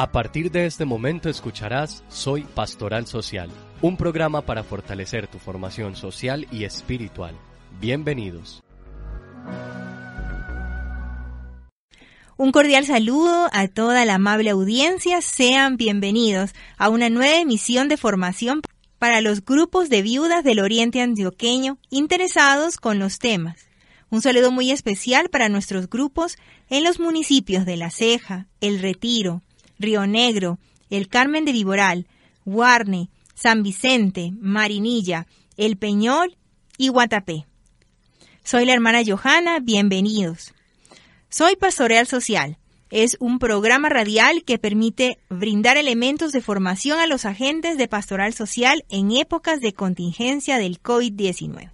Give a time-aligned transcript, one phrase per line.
[0.00, 3.50] A partir de este momento escucharás Soy Pastoral Social,
[3.82, 7.36] un programa para fortalecer tu formación social y espiritual.
[7.82, 8.62] Bienvenidos.
[12.38, 15.20] Un cordial saludo a toda la amable audiencia.
[15.20, 18.62] Sean bienvenidos a una nueva emisión de formación
[18.98, 23.68] para los grupos de viudas del Oriente Antioqueño interesados con los temas.
[24.08, 26.38] Un saludo muy especial para nuestros grupos
[26.70, 29.42] en los municipios de La Ceja, El Retiro,
[29.80, 30.58] Río Negro,
[30.90, 32.06] El Carmen de Viboral,
[32.44, 36.36] Guarne, San Vicente, Marinilla, El Peñol
[36.76, 37.46] y Guatapé.
[38.44, 40.52] Soy la hermana Johanna, bienvenidos.
[41.30, 42.58] Soy Pastoral Social.
[42.90, 48.34] Es un programa radial que permite brindar elementos de formación a los agentes de pastoral
[48.34, 51.70] social en épocas de contingencia del COVID-19.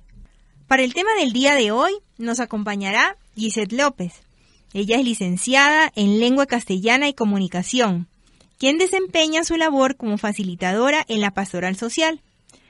[0.69, 4.26] Para el tema del día de hoy nos acompañará Gisette López,
[4.73, 8.09] ella es licenciada en Lengua Castellana y Comunicación,
[8.59, 12.23] quien desempeña su labor como facilitadora en la pastoral social,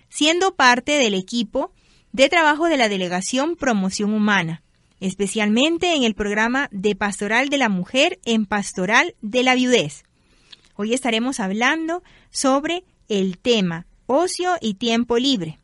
[0.09, 1.73] siendo parte del equipo
[2.12, 4.62] de trabajo de la Delegación Promoción Humana,
[5.01, 10.05] especialmente en el programa de Pastoral de la Mujer en Pastoral de la Viudez.
[10.75, 15.59] Hoy estaremos hablando sobre el tema ocio y tiempo libre.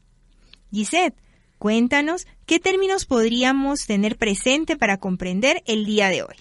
[0.72, 1.16] Gisette,
[1.62, 6.34] Cuéntanos qué términos podríamos tener presente para comprender el día de hoy.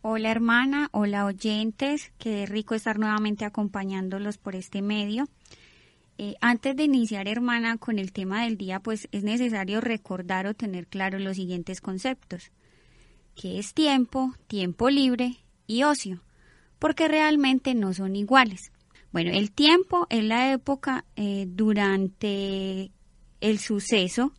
[0.00, 5.28] Hola hermana, hola oyentes, qué rico estar nuevamente acompañándolos por este medio.
[6.18, 10.54] Eh, antes de iniciar, hermana, con el tema del día, pues es necesario recordar o
[10.54, 12.50] tener claro los siguientes conceptos,
[13.36, 15.36] que es tiempo, tiempo libre
[15.68, 16.24] y ocio,
[16.80, 18.72] porque realmente no son iguales.
[19.12, 22.90] Bueno, el tiempo es la época eh, durante
[23.42, 24.32] el suceso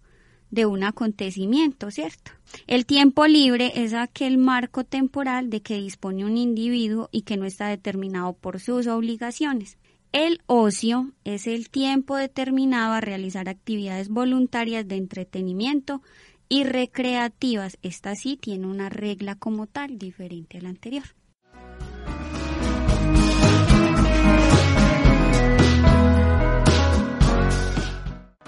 [0.50, 2.32] de un acontecimiento, ¿cierto?
[2.68, 7.46] El tiempo libre es aquel marco temporal de que dispone un individuo y que no
[7.46, 9.78] está determinado por sus obligaciones.
[10.12, 16.04] El ocio es el tiempo determinado a realizar actividades voluntarias de entretenimiento
[16.50, 17.80] y recreativas.
[17.82, 21.06] Esta sí tiene una regla como tal diferente a la anterior.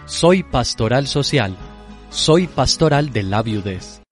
[0.08, 1.58] Soy pastoral social.
[2.12, 4.04] Soy pastoral de la viudez.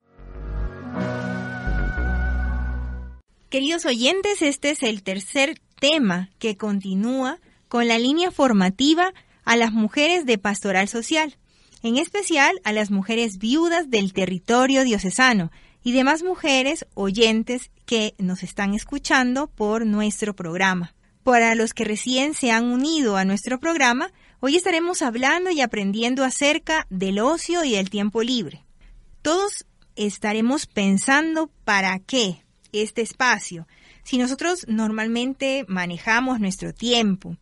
[3.51, 7.37] Queridos oyentes, este es el tercer tema que continúa
[7.67, 9.13] con la línea formativa
[9.45, 11.37] a las mujeres de pastoral social,
[11.83, 15.51] en especial a las mujeres viudas del territorio diocesano
[15.83, 20.95] y demás mujeres oyentes que nos están escuchando por nuestro programa.
[21.21, 24.11] Para los que recién se han unido a nuestro programa,
[24.45, 28.65] Hoy estaremos hablando y aprendiendo acerca del ocio y el tiempo libre.
[29.21, 29.65] Todos
[29.95, 32.43] estaremos pensando para qué
[32.73, 33.69] este espacio.
[34.03, 37.37] Si nosotros normalmente manejamos nuestro tiempo,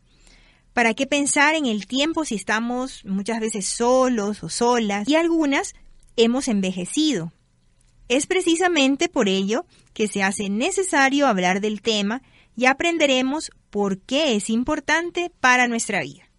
[0.73, 5.09] ¿para qué pensar en el tiempo si estamos muchas veces solos o solas?
[5.09, 5.73] Y algunas
[6.17, 7.33] hemos envejecido.
[8.09, 12.21] Es precisamente por ello que se hace necesario hablar del tema
[12.55, 16.30] y aprenderemos por qué es importante para nuestra vida.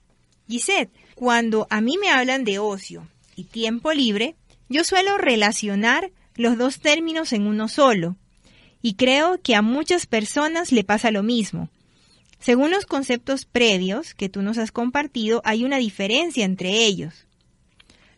[0.49, 4.37] Gisette, cuando a mí me hablan de ocio y tiempo libre,
[4.69, 8.17] yo suelo relacionar los dos términos en uno solo,
[8.81, 11.69] y creo que a muchas personas le pasa lo mismo.
[12.41, 17.27] Según los conceptos previos que tú nos has compartido, hay una diferencia entre ellos.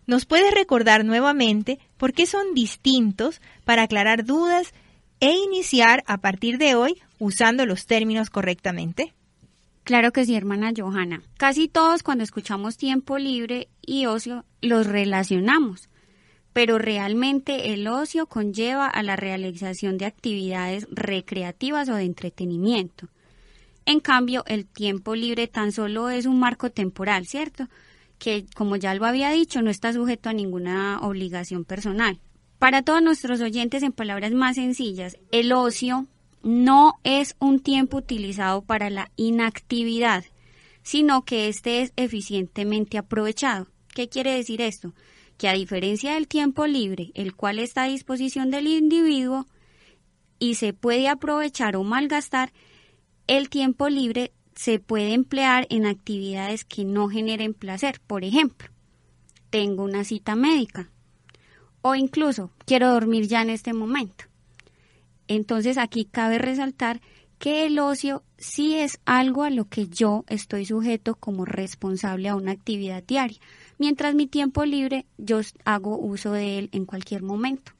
[0.06, 4.72] ¿Nos puedes recordar nuevamente por qué son distintos para aclarar dudas
[5.20, 9.14] e iniciar a partir de hoy usando los términos correctamente?
[9.84, 11.22] Claro que sí, hermana Johanna.
[11.36, 15.90] Casi todos cuando escuchamos tiempo libre y ocio los relacionamos,
[16.54, 23.08] pero realmente el ocio conlleva a la realización de actividades recreativas o de entretenimiento.
[23.84, 27.68] En cambio, el tiempo libre tan solo es un marco temporal, ¿cierto?
[28.18, 32.18] Que, como ya lo había dicho, no está sujeto a ninguna obligación personal.
[32.58, 36.06] Para todos nuestros oyentes, en palabras más sencillas, el ocio
[36.44, 40.24] no es un tiempo utilizado para la inactividad,
[40.82, 43.66] sino que éste es eficientemente aprovechado.
[43.94, 44.92] ¿Qué quiere decir esto?
[45.38, 49.46] Que a diferencia del tiempo libre, el cual está a disposición del individuo
[50.38, 52.52] y se puede aprovechar o malgastar,
[53.26, 58.00] el tiempo libre se puede emplear en actividades que no generen placer.
[58.06, 58.68] Por ejemplo,
[59.48, 60.90] tengo una cita médica
[61.80, 64.26] o incluso quiero dormir ya en este momento.
[65.28, 67.00] Entonces aquí cabe resaltar
[67.38, 72.36] que el ocio sí es algo a lo que yo estoy sujeto como responsable a
[72.36, 73.38] una actividad diaria,
[73.78, 77.72] mientras mi tiempo libre yo hago uso de él en cualquier momento.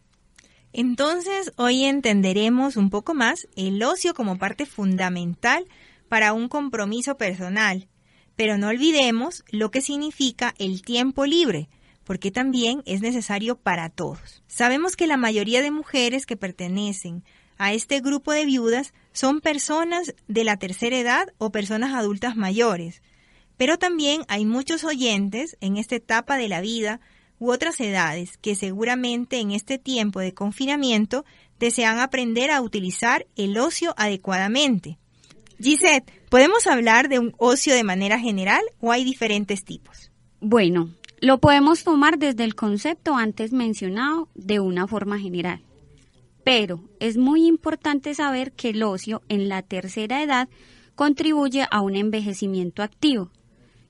[0.73, 5.67] Entonces, hoy entenderemos un poco más el ocio como parte fundamental
[6.09, 7.89] para un compromiso personal,
[8.35, 11.69] pero no olvidemos lo que significa el tiempo libre,
[12.03, 14.43] porque también es necesario para todos.
[14.47, 17.25] Sabemos que la mayoría de mujeres que pertenecen
[17.59, 23.03] a este grupo de viudas son personas de la tercera edad o personas adultas mayores,
[23.57, 27.01] pero también hay muchos oyentes en esta etapa de la vida
[27.39, 31.25] u otras edades que seguramente en este tiempo de confinamiento
[31.59, 34.99] desean aprender a utilizar el ocio adecuadamente.
[35.61, 40.11] Gisette, ¿podemos hablar de un ocio de manera general o hay diferentes tipos?
[40.41, 40.91] Bueno,
[41.21, 45.63] lo podemos tomar desde el concepto antes mencionado de una forma general.
[46.45, 50.49] Pero es muy importante saber que el ocio en la tercera edad
[50.95, 53.31] contribuye a un envejecimiento activo.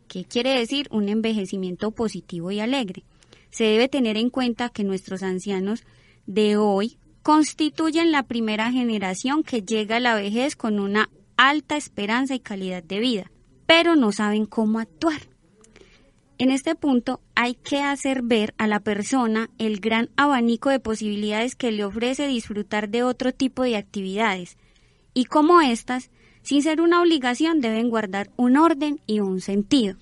[0.08, 3.04] ¿Qué quiere decir un envejecimiento positivo y alegre?
[3.54, 5.84] se debe tener en cuenta que nuestros ancianos
[6.26, 12.34] de hoy constituyen la primera generación que llega a la vejez con una alta esperanza
[12.34, 13.30] y calidad de vida,
[13.64, 15.28] pero no saben cómo actuar.
[16.36, 21.54] En este punto hay que hacer ver a la persona el gran abanico de posibilidades
[21.54, 24.56] que le ofrece disfrutar de otro tipo de actividades
[25.14, 26.10] y cómo éstas,
[26.42, 29.96] sin ser una obligación, deben guardar un orden y un sentido.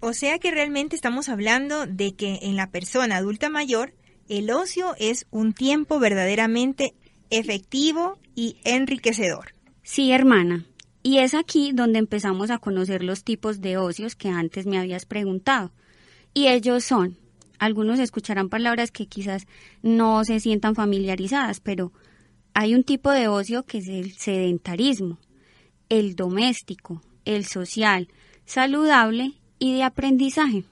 [0.00, 3.94] O sea que realmente estamos hablando de que en la persona adulta mayor
[4.28, 6.94] el ocio es un tiempo verdaderamente
[7.30, 9.54] efectivo y enriquecedor.
[9.82, 10.66] Sí, hermana.
[11.06, 15.04] Y es aquí donde empezamos a conocer los tipos de ocios que antes me habías
[15.04, 15.70] preguntado.
[16.32, 17.18] Y ellos son,
[17.58, 19.46] algunos escucharán palabras que quizás
[19.82, 21.92] no se sientan familiarizadas, pero
[22.54, 25.18] hay un tipo de ocio que es el sedentarismo,
[25.90, 28.08] el doméstico, el social,
[28.46, 30.64] saludable y de aprendizaje.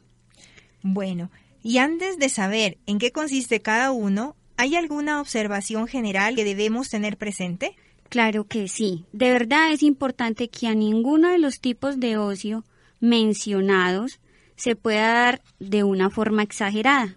[0.83, 1.31] Bueno,
[1.63, 6.89] y antes de saber en qué consiste cada uno, ¿hay alguna observación general que debemos
[6.89, 7.77] tener presente?
[8.13, 9.07] Claro que sí.
[9.15, 12.63] De verdad es importante que a ninguno de los tipos de ocio
[13.01, 14.21] mencionados
[14.55, 17.17] se pueda dar de una forma exagerada.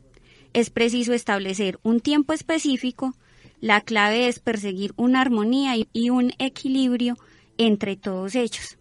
[0.53, 3.13] Es preciso establecer un tiempo específico.
[3.59, 7.17] La clave es perseguir una armonía y un equilibrio
[7.57, 8.77] entre todos ellos.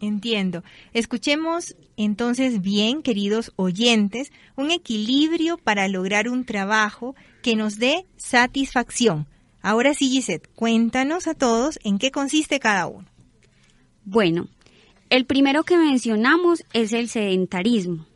[0.00, 0.64] Entiendo.
[0.94, 9.26] Escuchemos entonces bien, queridos oyentes, un equilibrio para lograr un trabajo que nos dé satisfacción.
[9.62, 13.08] Ahora sí, Gisette, cuéntanos a todos en qué consiste cada uno.
[14.04, 14.48] Bueno,
[15.10, 18.06] el primero que mencionamos es el sedentarismo.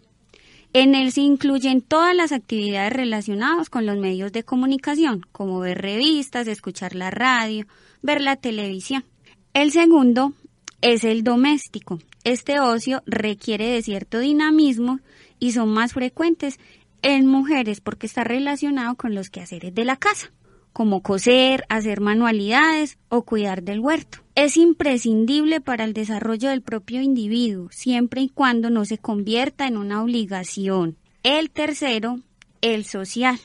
[0.75, 5.83] En él se incluyen todas las actividades relacionadas con los medios de comunicación, como ver
[5.83, 7.67] revistas, escuchar la radio,
[8.01, 9.05] ver la televisión.
[9.53, 10.33] El segundo
[10.81, 11.99] es el doméstico.
[12.25, 15.01] Este ocio requiere de cierto dinamismo
[15.39, 16.59] y son más frecuentes
[17.03, 20.31] en mujeres porque está relacionado con los quehaceres de la casa,
[20.73, 24.19] como coser, hacer manualidades o cuidar del huerto.
[24.35, 29.77] Es imprescindible para el desarrollo del propio individuo, siempre y cuando no se convierta en
[29.77, 30.97] una obligación.
[31.23, 32.21] El tercero,
[32.63, 33.39] el social.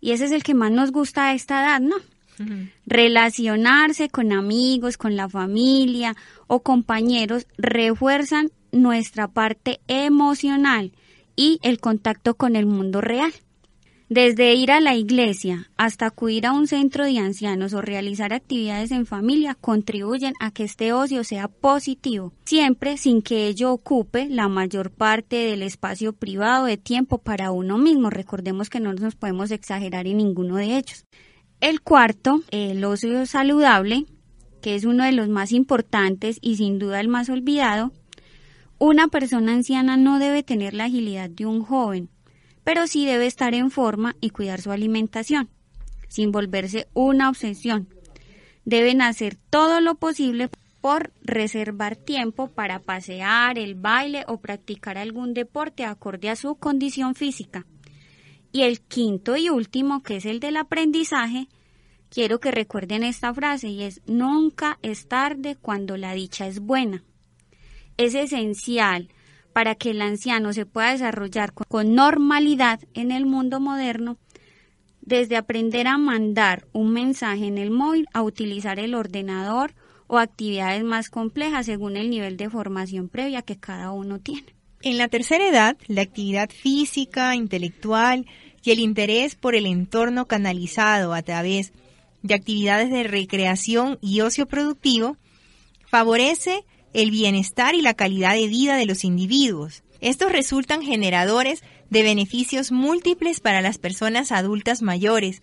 [0.00, 1.96] Y ese es el que más nos gusta a esta edad, ¿no?
[2.86, 6.16] Relacionarse con amigos, con la familia
[6.46, 10.92] o compañeros refuerzan nuestra parte emocional
[11.36, 13.32] y el contacto con el mundo real.
[14.10, 18.90] Desde ir a la iglesia hasta acudir a un centro de ancianos o realizar actividades
[18.90, 24.48] en familia contribuyen a que este ocio sea positivo, siempre sin que ello ocupe la
[24.48, 28.10] mayor parte del espacio privado de tiempo para uno mismo.
[28.10, 31.04] Recordemos que no nos podemos exagerar en ninguno de ellos.
[31.60, 34.06] El cuarto, el ocio saludable,
[34.60, 37.92] que es uno de los más importantes y sin duda el más olvidado.
[38.76, 42.08] Una persona anciana no debe tener la agilidad de un joven,
[42.64, 45.48] pero sí debe estar en forma y cuidar su alimentación,
[46.08, 47.88] sin volverse una obsesión.
[48.64, 50.50] Deben hacer todo lo posible
[50.80, 57.14] por reservar tiempo para pasear, el baile o practicar algún deporte acorde a su condición
[57.14, 57.66] física.
[58.52, 61.48] Y el quinto y último, que es el del aprendizaje,
[62.08, 67.04] quiero que recuerden esta frase y es nunca es tarde cuando la dicha es buena.
[67.96, 69.08] Es esencial
[69.52, 74.18] para que el anciano se pueda desarrollar con normalidad en el mundo moderno,
[75.00, 79.74] desde aprender a mandar un mensaje en el móvil a utilizar el ordenador
[80.06, 84.54] o actividades más complejas según el nivel de formación previa que cada uno tiene.
[84.82, 88.26] En la tercera edad, la actividad física, intelectual
[88.62, 91.72] y el interés por el entorno canalizado a través
[92.22, 95.16] de actividades de recreación y ocio productivo
[95.86, 99.82] favorece el bienestar y la calidad de vida de los individuos.
[100.00, 105.42] Estos resultan generadores de beneficios múltiples para las personas adultas mayores,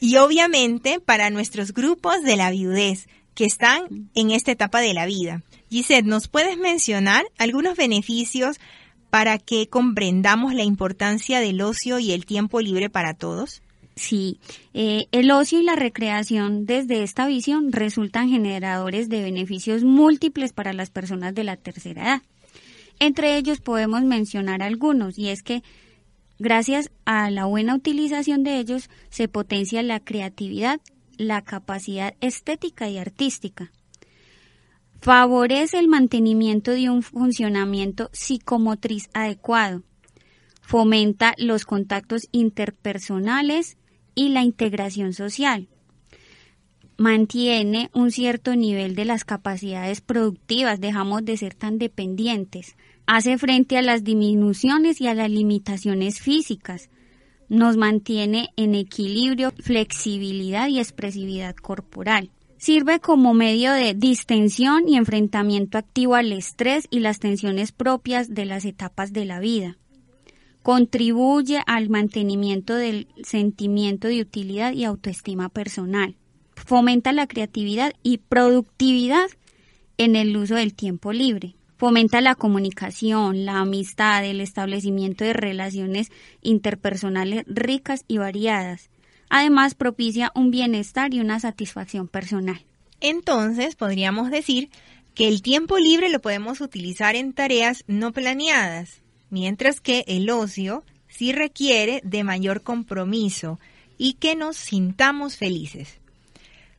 [0.00, 5.06] Y obviamente para nuestros grupos de la viudez que están en esta etapa de la
[5.06, 5.42] vida.
[5.70, 8.60] Gisette, ¿nos puedes mencionar algunos beneficios
[9.10, 13.60] para que comprendamos la importancia del ocio y el tiempo libre para todos?
[13.98, 14.38] Sí,
[14.74, 20.72] eh, el ocio y la recreación desde esta visión resultan generadores de beneficios múltiples para
[20.72, 22.22] las personas de la tercera edad.
[23.00, 25.64] Entre ellos podemos mencionar algunos, y es que
[26.38, 30.80] gracias a la buena utilización de ellos se potencia la creatividad,
[31.16, 33.72] la capacidad estética y artística.
[35.00, 39.82] Favorece el mantenimiento de un funcionamiento psicomotriz adecuado.
[40.60, 43.77] Fomenta los contactos interpersonales
[44.18, 45.68] y la integración social.
[46.96, 52.74] Mantiene un cierto nivel de las capacidades productivas, dejamos de ser tan dependientes.
[53.06, 56.90] Hace frente a las disminuciones y a las limitaciones físicas.
[57.48, 62.32] Nos mantiene en equilibrio, flexibilidad y expresividad corporal.
[62.56, 68.46] Sirve como medio de distensión y enfrentamiento activo al estrés y las tensiones propias de
[68.46, 69.78] las etapas de la vida
[70.68, 76.14] contribuye al mantenimiento del sentimiento de utilidad y autoestima personal,
[76.56, 79.30] fomenta la creatividad y productividad
[79.96, 86.10] en el uso del tiempo libre, fomenta la comunicación, la amistad, el establecimiento de relaciones
[86.42, 88.90] interpersonales ricas y variadas.
[89.30, 92.62] Además, propicia un bienestar y una satisfacción personal.
[93.00, 94.68] Entonces, podríamos decir
[95.14, 100.84] que el tiempo libre lo podemos utilizar en tareas no planeadas, mientras que el ocio
[101.08, 103.58] sí requiere de mayor compromiso
[103.96, 106.00] y que nos sintamos felices.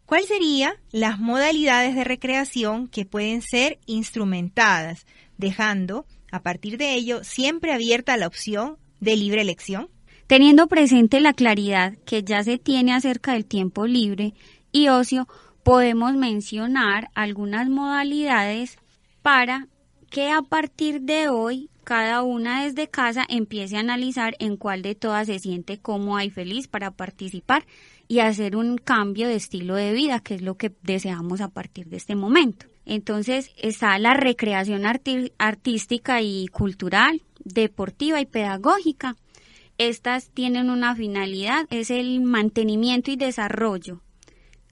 [0.06, 5.06] ¿Cuáles serían las modalidades de recreación que pueden ser instrumentadas,
[5.38, 9.90] dejando, a partir de ello, siempre abierta la opción de libre elección?
[10.26, 14.34] Teniendo presente la claridad que ya se tiene acerca del tiempo libre
[14.72, 15.28] y ocio,
[15.64, 18.78] podemos mencionar algunas modalidades
[19.22, 19.68] para
[20.10, 24.96] que a partir de hoy cada una desde casa empiece a analizar en cuál de
[24.96, 27.66] todas se siente cómoda y feliz para participar
[28.08, 31.88] y hacer un cambio de estilo de vida, que es lo que deseamos a partir
[31.88, 32.68] de este momento.
[32.86, 39.16] Entonces está la recreación artística y cultural, deportiva y pedagógica.
[39.78, 44.02] Estas tienen una finalidad, es el mantenimiento y desarrollo,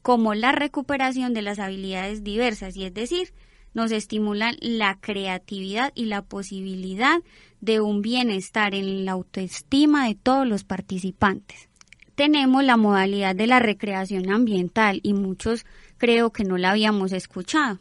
[0.02, 3.34] como la recuperación de las habilidades diversas, y es decir,
[3.78, 7.22] nos estimulan la creatividad y la posibilidad
[7.62, 11.70] de un bienestar en la autoestima de todos los participantes.
[12.16, 15.64] Tenemos la modalidad de la recreación ambiental y muchos
[16.00, 17.78] creo que no la habíamos escuchado.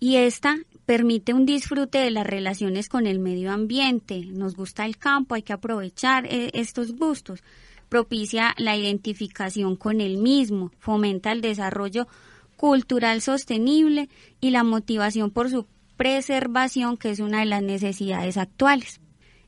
[0.00, 4.24] Y esta permite un disfrute de las relaciones con el medio ambiente.
[4.24, 7.42] Nos gusta el campo, hay que aprovechar eh, estos gustos.
[7.90, 12.08] Propicia la identificación con el mismo, fomenta el desarrollo
[12.56, 14.08] cultural sostenible
[14.40, 19.00] y la motivación por su preservación, que es una de las necesidades actuales.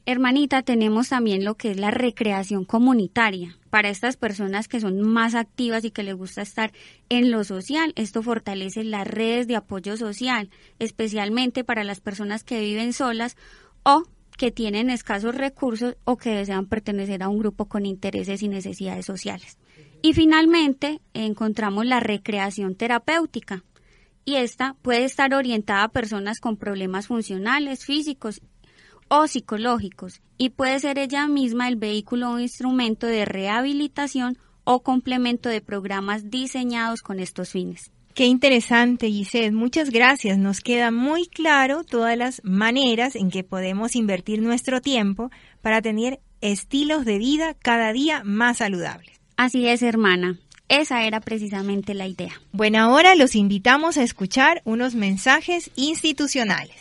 [0.09, 3.59] Hermanita, tenemos también lo que es la recreación comunitaria.
[3.71, 6.73] Para estas personas que son más activas y que les gusta estar
[7.09, 10.49] en lo social, esto fortalece las redes de apoyo social,
[10.79, 13.37] especialmente para las personas que viven solas
[13.83, 14.05] o
[14.39, 19.07] que tienen escasos recursos o que desean pertenecer a un grupo con intereses y necesidades
[19.07, 19.59] sociales.
[20.07, 23.65] Y finalmente encontramos la recreación terapéutica.
[24.25, 28.41] Y esta puede estar orientada a personas con problemas funcionales, físicos
[29.09, 35.49] o psicológicos y puede ser ella misma el vehículo o instrumento de rehabilitación o complemento
[35.49, 37.91] de programas diseñados con estos fines.
[38.15, 39.51] Qué interesante, Giselle.
[39.51, 40.39] Muchas gracias.
[40.39, 45.33] Nos queda muy claro todas las maneras en que podemos invertir nuestro tiempo
[45.63, 49.16] para tener estilos de vida cada día más saludables.
[49.37, 50.39] Así es, hermana.
[50.69, 52.33] Esa era precisamente la idea.
[52.53, 56.75] Bueno, ahora los invitamos a escuchar unos mensajes institucionales.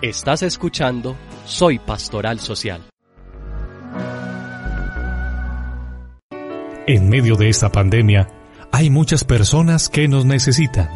[0.00, 2.82] Estás escuchando Soy Pastoral Social.
[6.88, 8.26] En medio de esta pandemia,
[8.72, 10.88] hay muchas personas que nos necesitan.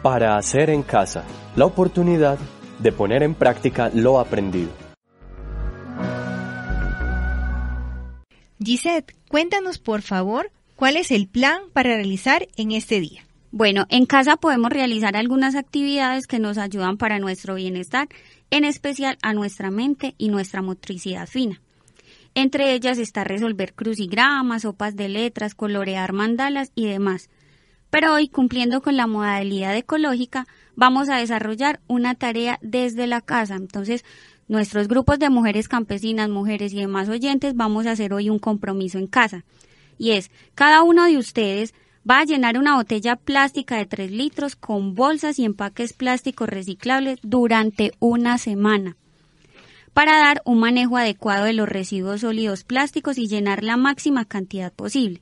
[0.02, 1.24] Para hacer en casa,
[1.56, 2.38] la oportunidad
[2.78, 4.70] de poner en práctica lo aprendido.
[8.62, 10.50] Gisette, cuéntanos por favor
[10.80, 13.26] cuál es el plan para realizar en este día.
[13.52, 18.08] Bueno, en casa podemos realizar algunas actividades que nos ayudan para nuestro bienestar,
[18.50, 21.60] en especial a nuestra mente y nuestra motricidad fina.
[22.34, 27.28] Entre ellas está resolver crucigramas, sopas de letras, colorear mandalas y demás.
[27.90, 30.46] Pero hoy, cumpliendo con la modalidad ecológica,
[30.76, 33.56] vamos a desarrollar una tarea desde la casa.
[33.56, 34.02] Entonces,
[34.48, 38.96] nuestros grupos de mujeres campesinas, mujeres y demás oyentes, vamos a hacer hoy un compromiso
[38.96, 39.44] en casa.
[40.00, 41.74] Y es, cada uno de ustedes
[42.10, 47.18] va a llenar una botella plástica de 3 litros con bolsas y empaques plásticos reciclables
[47.22, 48.96] durante una semana
[49.92, 54.72] para dar un manejo adecuado de los residuos sólidos plásticos y llenar la máxima cantidad
[54.72, 55.20] posible.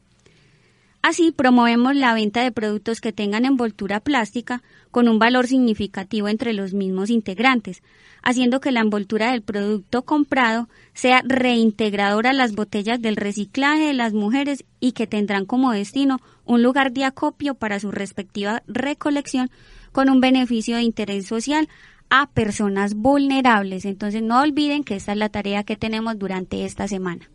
[1.01, 6.53] Así promovemos la venta de productos que tengan envoltura plástica con un valor significativo entre
[6.53, 7.83] los mismos integrantes,
[8.23, 13.95] haciendo que la envoltura del producto comprado sea reintegradora a las botellas del reciclaje de
[13.95, 19.51] las mujeres y que tendrán como destino un lugar de acopio para su respectiva recolección
[19.93, 21.69] con un beneficio de interés social
[22.11, 23.85] a personas vulnerables.
[23.85, 27.29] Entonces no olviden que esta es la tarea que tenemos durante esta semana.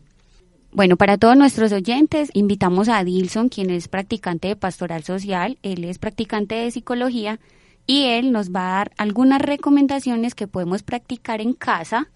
[0.76, 5.84] Bueno, para todos nuestros oyentes, invitamos a Dilson, quien es practicante de pastoral social, él
[5.84, 7.40] es practicante de psicología
[7.86, 12.10] y él nos va a dar algunas recomendaciones que podemos practicar en casa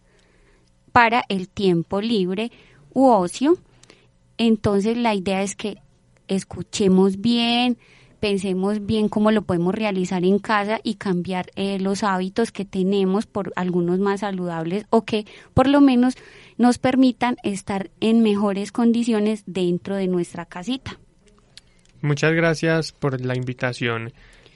[0.91, 2.51] para el tiempo libre
[2.95, 3.59] u ocio.
[4.39, 5.77] Entonces la idea es que
[6.27, 7.77] escuchemos bien,
[8.19, 13.25] pensemos bien cómo lo podemos realizar en casa y cambiar eh, los hábitos que tenemos
[13.25, 16.15] por algunos más saludables o que por lo menos
[16.57, 20.97] nos permitan estar en mejores condiciones dentro de nuestra casita.
[22.01, 24.13] Muchas gracias por la invitación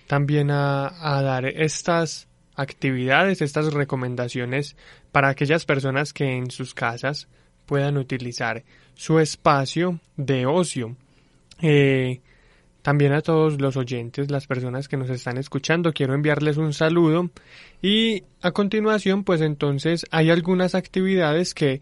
[0.08, 4.76] también a, a dar estas actividades, estas recomendaciones
[5.12, 7.28] para aquellas personas que en sus casas
[7.65, 8.63] puedan utilizar
[8.95, 10.95] su espacio de ocio.
[11.62, 12.21] Eh,
[12.82, 17.30] también a todos los oyentes, las personas que nos están escuchando, quiero enviarles un saludo.
[17.82, 21.82] Y a continuación pues entonces hay algunas actividades que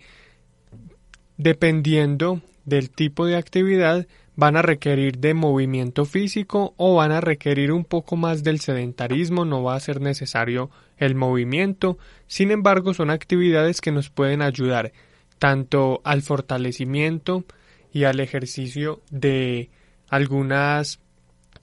[1.38, 7.74] dependiendo del tipo de actividad van a requerir de movimiento físico o van a requerir
[7.74, 13.10] un poco más del sedentarismo, no va a ser necesario el movimiento, sin embargo son
[13.10, 14.94] actividades que nos pueden ayudar
[15.40, 17.44] tanto al fortalecimiento
[17.92, 19.70] y al ejercicio de
[20.10, 21.00] algunas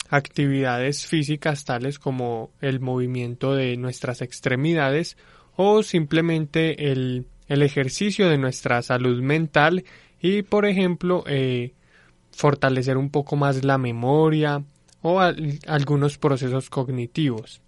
[0.09, 5.17] actividades físicas tales como el movimiento de nuestras extremidades
[5.57, 9.85] o simplemente el, ejercicio de nuestra salud mental
[10.21, 11.75] y por ejemplo eh,
[12.33, 14.63] fortalecer un poco más la memoria
[15.03, 17.61] o algunos procesos cognitivos.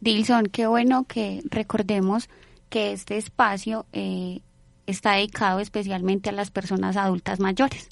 [0.00, 2.28] Dilson, qué bueno que recordemos
[2.70, 4.40] que este espacio eh,
[4.86, 7.88] está dedicado especialmente a las personas adultas mayores.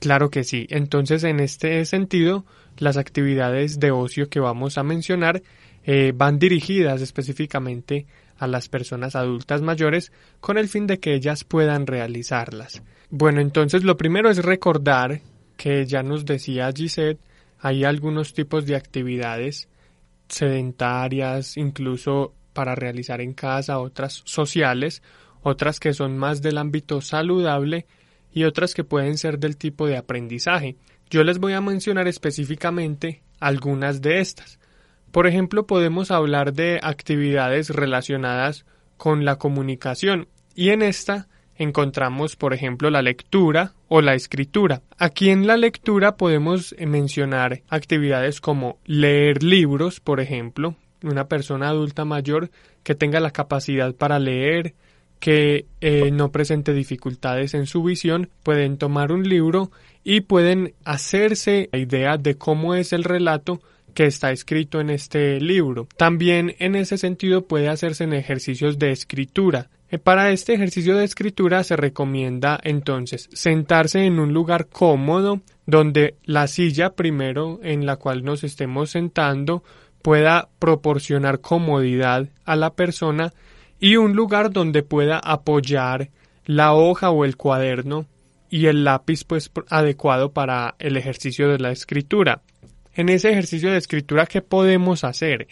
[0.00, 0.66] Claro que sí.
[0.70, 2.44] Entonces, en este sentido,
[2.78, 5.42] las actividades de ocio que vamos a mencionar
[5.84, 8.06] eh, van dirigidas específicamente
[8.38, 12.82] a las personas adultas mayores con el fin de que ellas puedan realizarlas.
[13.10, 15.20] Bueno, entonces lo primero es recordar
[15.56, 17.20] que ya nos decía Gisette,
[17.58, 19.68] hay algunos tipos de actividades
[20.28, 25.02] sedentarias, incluso para realizar en casa, otras sociales,
[25.42, 27.86] otras que son más del ámbito saludable
[28.32, 30.76] y otras que pueden ser del tipo de aprendizaje.
[31.10, 34.58] Yo les voy a mencionar específicamente algunas de estas.
[35.10, 38.64] Por ejemplo, podemos hablar de actividades relacionadas
[38.96, 44.82] con la comunicación y en esta encontramos, por ejemplo, la lectura o la escritura.
[44.98, 52.04] Aquí en la lectura podemos mencionar actividades como leer libros, por ejemplo, una persona adulta
[52.04, 52.50] mayor
[52.82, 54.74] que tenga la capacidad para leer,
[55.20, 59.70] que eh, no presente dificultades en su visión, pueden tomar un libro
[60.02, 63.60] y pueden hacerse la idea de cómo es el relato
[63.94, 65.86] que está escrito en este libro.
[65.96, 69.68] También en ese sentido puede hacerse en ejercicios de escritura.
[69.90, 76.14] Eh, para este ejercicio de escritura se recomienda entonces sentarse en un lugar cómodo donde
[76.24, 79.62] la silla primero en la cual nos estemos sentando
[80.02, 83.34] pueda proporcionar comodidad a la persona
[83.80, 86.10] y un lugar donde pueda apoyar
[86.44, 88.06] la hoja o el cuaderno
[88.50, 92.42] y el lápiz pues adecuado para el ejercicio de la escritura.
[92.94, 95.48] En ese ejercicio de escritura ¿qué podemos hacer?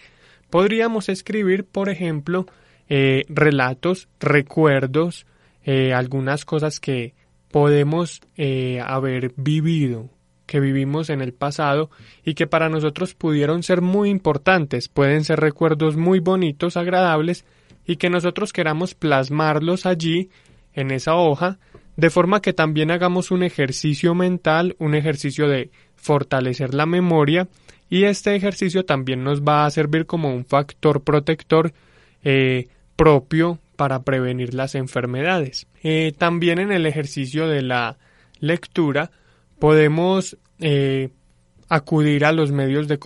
[0.50, 2.46] Podríamos escribir, por ejemplo,
[2.88, 5.26] eh, relatos, recuerdos,
[5.64, 7.14] eh, algunas cosas que
[7.50, 10.10] podemos eh, haber vivido,
[10.46, 11.90] que vivimos en el pasado
[12.24, 17.44] y que para nosotros pudieron ser muy importantes, pueden ser recuerdos muy bonitos, agradables,
[17.88, 20.28] y que nosotros queramos plasmarlos allí,
[20.74, 21.58] en esa hoja,
[21.96, 27.48] de forma que también hagamos un ejercicio mental, un ejercicio de fortalecer la memoria,
[27.88, 31.72] y este ejercicio también nos va a servir como un factor protector
[32.22, 35.66] eh, propio para prevenir las enfermedades.
[35.82, 37.96] Eh, también en el ejercicio de la
[38.38, 39.10] lectura
[39.58, 41.08] podemos eh,
[41.68, 42.98] acudir a los medios de,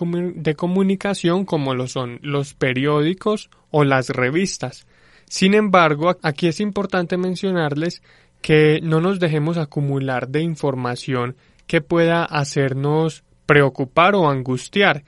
[0.55, 4.87] comunicación como lo son los periódicos o las revistas.
[5.27, 8.01] Sin embargo, aquí es importante mencionarles
[8.41, 11.35] que no nos dejemos acumular de información
[11.67, 15.03] que pueda hacernos preocupar o angustiar.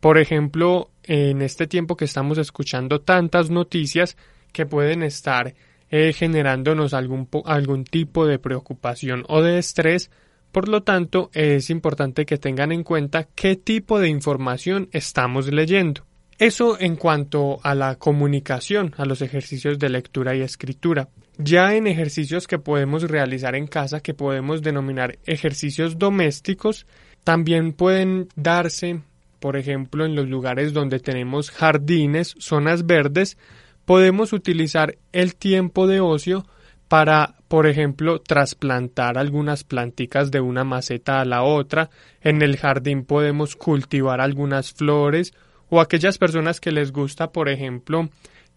[0.00, 4.16] Por ejemplo, en este tiempo que estamos escuchando tantas noticias
[4.52, 5.54] que pueden estar
[5.90, 10.10] eh, generándonos algún, algún tipo de preocupación o de estrés,
[10.52, 16.04] por lo tanto, es importante que tengan en cuenta qué tipo de información estamos leyendo.
[16.38, 21.08] Eso en cuanto a la comunicación, a los ejercicios de lectura y escritura.
[21.38, 26.86] Ya en ejercicios que podemos realizar en casa, que podemos denominar ejercicios domésticos,
[27.24, 29.00] también pueden darse,
[29.40, 33.38] por ejemplo, en los lugares donde tenemos jardines, zonas verdes,
[33.86, 36.46] podemos utilizar el tiempo de ocio
[36.88, 41.90] para, por ejemplo, trasplantar algunas planticas de una maceta a la otra.
[42.20, 45.34] En el jardín podemos cultivar algunas flores
[45.68, 48.08] o aquellas personas que les gusta, por ejemplo,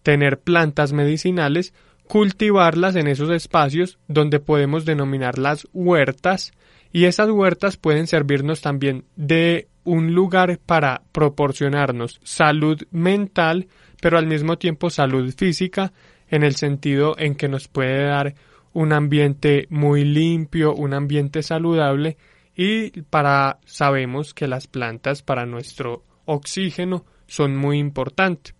[0.02, 1.74] tener plantas medicinales,
[2.06, 6.52] cultivarlas en esos espacios donde podemos denominarlas huertas
[6.92, 13.68] y esas huertas pueden servirnos también de un lugar para proporcionarnos salud mental,
[14.00, 15.92] pero al mismo tiempo salud física,
[16.30, 18.34] en el sentido en que nos puede dar
[18.72, 22.16] un ambiente muy limpio, un ambiente saludable
[22.54, 28.54] y para sabemos que las plantas para nuestro oxígeno son muy importantes.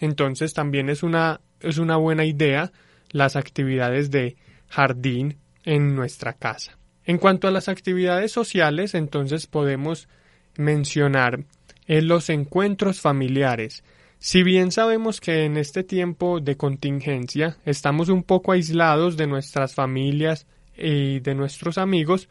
[0.00, 2.70] Entonces también es una es una buena idea
[3.10, 4.36] las actividades de
[4.68, 6.78] jardín en nuestra casa.
[7.04, 10.08] En cuanto a las actividades sociales, entonces podemos
[10.56, 11.44] mencionar
[11.86, 13.82] en los encuentros familiares,
[14.20, 19.74] si bien sabemos que en este tiempo de contingencia estamos un poco aislados de nuestras
[19.74, 22.28] familias y de nuestros amigos,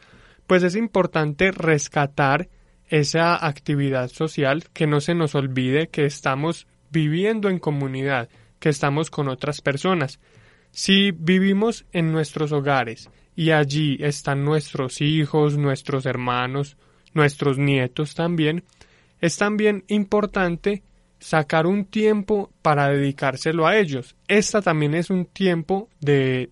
[0.47, 2.49] pues es importante rescatar
[2.89, 9.09] esa actividad social, que no se nos olvide que estamos viviendo en comunidad, que estamos
[9.09, 10.19] con otras personas.
[10.71, 16.77] Si vivimos en nuestros hogares y allí están nuestros hijos, nuestros hermanos,
[17.13, 18.63] nuestros nietos también,
[19.19, 20.83] es también importante
[21.19, 24.15] sacar un tiempo para dedicárselo a ellos.
[24.27, 26.51] Esta también es un tiempo de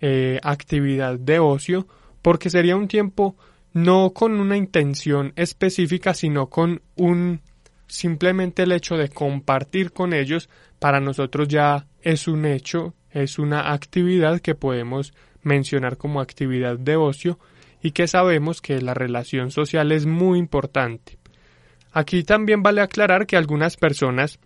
[0.00, 1.86] eh, actividad de ocio
[2.22, 3.36] porque sería un tiempo
[3.72, 7.40] no con una intención específica sino con un
[7.86, 13.72] simplemente el hecho de compartir con ellos para nosotros ya es un hecho, es una
[13.72, 17.38] actividad que podemos mencionar como actividad de ocio
[17.82, 21.19] y que sabemos que la relación social es muy importante.
[21.92, 24.38] Aquí también vale aclarar que algunas personas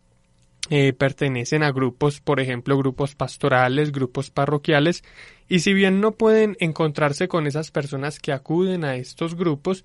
[0.70, 5.04] eh, pertenecen a grupos, por ejemplo, grupos pastorales, grupos parroquiales,
[5.46, 9.84] y si bien no pueden encontrarse con esas personas que acuden a estos grupos,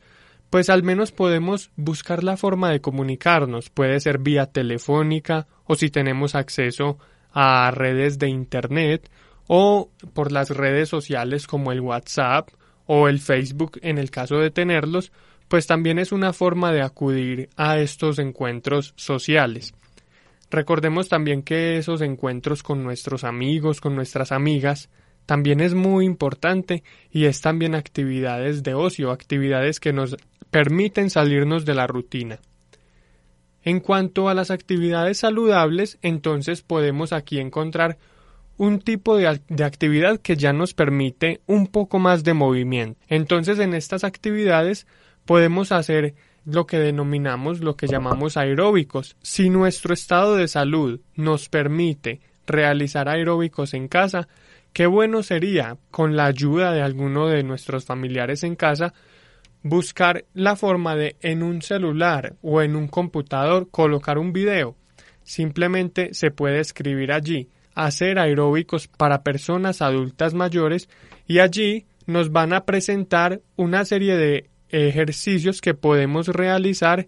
[0.49, 5.89] pues al menos podemos buscar la forma de comunicarnos, puede ser vía telefónica o si
[5.89, 6.97] tenemos acceso
[7.31, 9.09] a redes de Internet
[9.47, 12.49] o por las redes sociales como el WhatsApp
[12.85, 15.11] o el Facebook en el caso de tenerlos,
[15.49, 19.73] pues también es una forma de acudir a estos encuentros sociales.
[20.51, 24.89] Recordemos también que esos encuentros con nuestros amigos, con nuestras amigas,
[25.25, 30.15] también es muy importante y es también actividades de ocio, actividades que nos
[30.49, 32.39] permiten salirnos de la rutina.
[33.63, 37.97] En cuanto a las actividades saludables, entonces podemos aquí encontrar
[38.57, 42.99] un tipo de, de, actividad que ya nos permite un poco más de movimiento.
[43.07, 44.87] Entonces en estas actividades
[45.29, 49.15] podemos hacer lo que denominamos, lo que llamamos aeróbicos.
[49.21, 54.27] Si nuestro estado de salud nos permite realizar aeróbicos en casa,
[54.73, 58.95] qué bueno sería, con la ayuda de alguno de nuestros familiares en casa,
[59.61, 64.77] buscar la forma de en un celular o en un computador colocar un video.
[65.21, 70.89] Simplemente se puede escribir allí hacer aeróbicos para personas adultas mayores
[71.27, 77.07] y allí nos van a presentar una serie de ejercicios que podemos realizar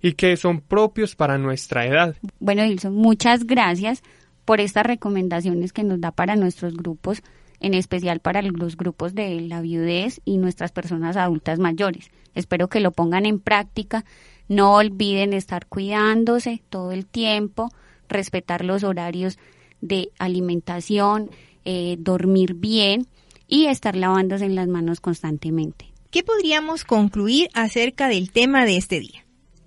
[0.00, 2.16] y que son propios para nuestra edad.
[2.40, 4.02] Bueno, Wilson, muchas gracias
[4.44, 7.22] por estas recomendaciones que nos da para nuestros grupos,
[7.60, 12.10] en especial para los grupos de la viudez y nuestras personas adultas mayores.
[12.34, 14.04] Espero que lo pongan en práctica.
[14.48, 17.70] No olviden estar cuidándose todo el tiempo,
[18.08, 19.38] respetar los horarios
[19.80, 21.30] de alimentación,
[21.64, 23.06] eh, dormir bien
[23.46, 25.91] y estar lavándose en las manos constantemente.
[26.12, 29.24] ¿Qué podríamos concluir acerca del tema de este día?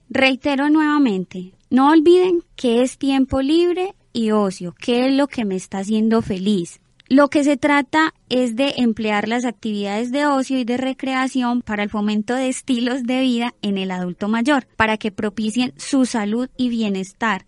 [0.09, 5.55] Reitero nuevamente, no olviden que es tiempo libre y ocio, qué es lo que me
[5.55, 6.81] está haciendo feliz.
[7.09, 11.81] Lo que se trata es de emplear las actividades de ocio y de recreación para
[11.81, 16.47] el fomento de estilos de vida en el adulto mayor, para que propicien su salud
[16.57, 17.47] y bienestar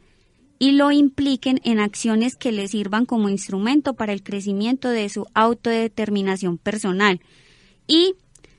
[0.57, 5.27] y lo impliquen en acciones que le sirvan como instrumento para el crecimiento de su
[5.36, 7.21] autodeterminación personal
[7.88, 8.15] y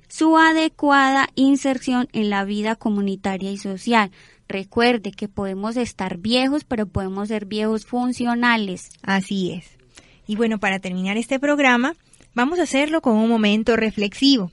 [0.09, 4.11] su adecuada inserción en la vida comunitaria y social.
[4.49, 8.91] Recuerde que podemos estar viejos, pero podemos ser viejos funcionales.
[9.03, 9.67] Así es.
[10.27, 11.95] Y bueno, para terminar este programa,
[12.35, 14.51] vamos a hacerlo con un momento reflexivo.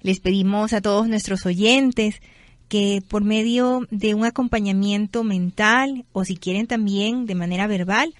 [0.00, 2.20] Les pedimos a todos nuestros oyentes
[2.68, 8.14] que por medio de un acompañamiento mental o si quieren también de manera verbal,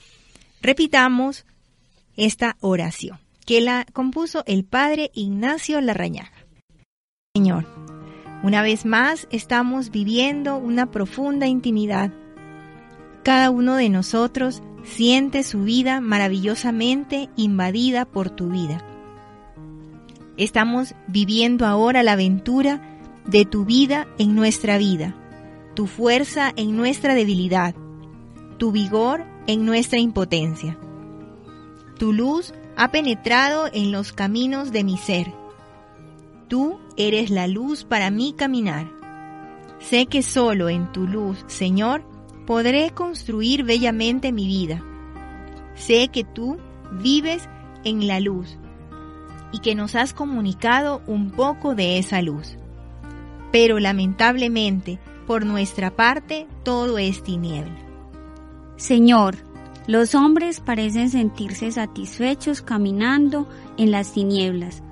[0.63, 1.45] repitamos
[2.17, 6.38] esta oración que la compuso el padre Ignacio Larrañaga.
[7.39, 7.67] Señor,
[8.43, 12.13] una vez más estamos viviendo una profunda intimidad.
[13.23, 18.85] Cada uno de nosotros siente su vida maravillosamente invadida por tu vida.
[20.37, 25.15] Estamos viviendo ahora la aventura de tu vida en nuestra vida,
[25.75, 27.73] tu fuerza en nuestra debilidad,
[28.57, 30.77] tu vigor en nuestra impotencia.
[32.01, 35.33] Tu luz ha penetrado en los caminos de mi ser
[36.49, 38.91] Tú eres la luz para mi caminar.
[39.81, 42.03] Sé que solo en tu luz, Señor,
[42.47, 44.83] podré construir bellamente mi vida.
[45.75, 46.57] Sé que tú
[47.03, 47.47] vives
[47.85, 48.57] en la luz
[49.53, 52.57] y que nos has comunicado un poco de esa luz.
[53.53, 57.77] Pero lamentablemente, por nuestra parte, todo es tiniebla.
[58.77, 59.37] Señor,
[59.87, 64.83] los hombres parecen sentirse satisfechos caminando en las tinieblas